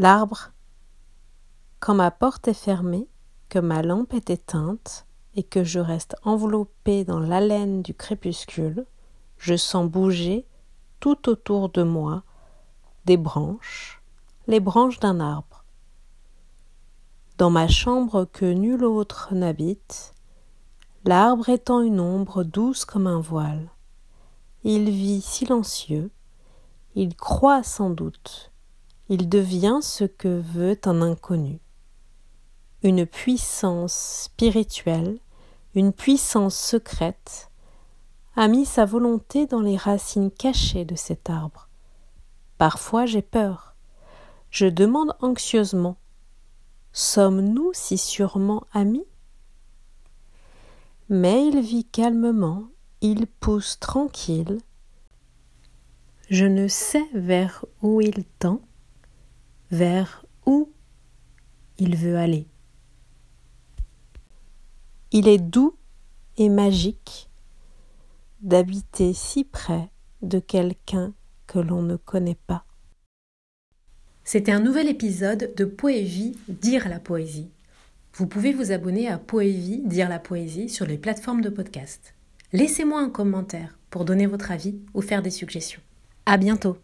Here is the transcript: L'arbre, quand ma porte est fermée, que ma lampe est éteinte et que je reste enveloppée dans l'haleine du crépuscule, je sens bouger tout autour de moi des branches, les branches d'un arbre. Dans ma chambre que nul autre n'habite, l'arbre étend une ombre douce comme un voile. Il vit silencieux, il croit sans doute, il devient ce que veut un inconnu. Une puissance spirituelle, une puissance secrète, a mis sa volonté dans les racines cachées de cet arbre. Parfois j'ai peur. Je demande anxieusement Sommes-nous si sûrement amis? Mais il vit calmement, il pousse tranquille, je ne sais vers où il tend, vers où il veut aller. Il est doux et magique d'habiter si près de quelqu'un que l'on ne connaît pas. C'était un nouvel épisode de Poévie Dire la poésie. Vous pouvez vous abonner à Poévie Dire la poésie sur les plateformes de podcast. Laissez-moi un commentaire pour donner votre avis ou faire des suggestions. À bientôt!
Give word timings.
L'arbre, 0.00 0.52
quand 1.80 1.96
ma 1.96 2.12
porte 2.12 2.46
est 2.46 2.54
fermée, 2.54 3.08
que 3.48 3.58
ma 3.58 3.82
lampe 3.82 4.14
est 4.14 4.30
éteinte 4.30 5.08
et 5.34 5.42
que 5.42 5.64
je 5.64 5.80
reste 5.80 6.14
enveloppée 6.22 7.04
dans 7.04 7.18
l'haleine 7.18 7.82
du 7.82 7.94
crépuscule, 7.94 8.86
je 9.38 9.56
sens 9.56 9.90
bouger 9.90 10.46
tout 11.00 11.28
autour 11.28 11.68
de 11.70 11.82
moi 11.82 12.22
des 13.06 13.16
branches, 13.16 14.00
les 14.46 14.60
branches 14.60 15.00
d'un 15.00 15.18
arbre. 15.18 15.64
Dans 17.36 17.50
ma 17.50 17.66
chambre 17.66 18.24
que 18.24 18.44
nul 18.44 18.84
autre 18.84 19.34
n'habite, 19.34 20.14
l'arbre 21.06 21.48
étend 21.48 21.80
une 21.80 21.98
ombre 21.98 22.44
douce 22.44 22.84
comme 22.84 23.08
un 23.08 23.18
voile. 23.18 23.68
Il 24.62 24.90
vit 24.90 25.22
silencieux, 25.22 26.12
il 26.94 27.16
croit 27.16 27.64
sans 27.64 27.90
doute, 27.90 28.52
il 29.08 29.28
devient 29.28 29.78
ce 29.80 30.04
que 30.04 30.40
veut 30.40 30.78
un 30.84 31.02
inconnu. 31.02 31.60
Une 32.82 33.06
puissance 33.06 34.24
spirituelle, 34.24 35.18
une 35.74 35.92
puissance 35.92 36.56
secrète, 36.56 37.50
a 38.36 38.48
mis 38.48 38.66
sa 38.66 38.84
volonté 38.84 39.46
dans 39.46 39.60
les 39.60 39.76
racines 39.76 40.30
cachées 40.30 40.84
de 40.84 40.94
cet 40.94 41.30
arbre. 41.30 41.68
Parfois 42.56 43.06
j'ai 43.06 43.22
peur. 43.22 43.74
Je 44.50 44.66
demande 44.66 45.14
anxieusement 45.20 45.96
Sommes-nous 46.92 47.70
si 47.74 47.98
sûrement 47.98 48.64
amis? 48.72 49.06
Mais 51.08 51.46
il 51.46 51.60
vit 51.60 51.84
calmement, 51.84 52.64
il 53.00 53.26
pousse 53.26 53.78
tranquille, 53.78 54.58
je 56.30 56.44
ne 56.44 56.68
sais 56.68 57.06
vers 57.14 57.64
où 57.82 58.02
il 58.02 58.24
tend, 58.38 58.60
vers 59.70 60.24
où 60.46 60.70
il 61.78 61.96
veut 61.96 62.16
aller. 62.16 62.46
Il 65.12 65.28
est 65.28 65.38
doux 65.38 65.74
et 66.36 66.48
magique 66.48 67.28
d'habiter 68.40 69.12
si 69.14 69.44
près 69.44 69.90
de 70.22 70.38
quelqu'un 70.38 71.12
que 71.46 71.58
l'on 71.58 71.82
ne 71.82 71.96
connaît 71.96 72.38
pas. 72.46 72.64
C'était 74.24 74.52
un 74.52 74.60
nouvel 74.60 74.88
épisode 74.88 75.54
de 75.56 75.64
Poévie 75.64 76.36
Dire 76.48 76.88
la 76.88 77.00
poésie. 77.00 77.48
Vous 78.14 78.26
pouvez 78.26 78.52
vous 78.52 78.72
abonner 78.72 79.08
à 79.08 79.16
Poévie 79.16 79.82
Dire 79.86 80.08
la 80.08 80.18
poésie 80.18 80.68
sur 80.68 80.86
les 80.86 80.98
plateformes 80.98 81.40
de 81.40 81.48
podcast. 81.48 82.14
Laissez-moi 82.52 83.00
un 83.00 83.10
commentaire 83.10 83.78
pour 83.90 84.04
donner 84.04 84.26
votre 84.26 84.50
avis 84.50 84.76
ou 84.92 85.00
faire 85.00 85.22
des 85.22 85.30
suggestions. 85.30 85.80
À 86.26 86.36
bientôt! 86.36 86.76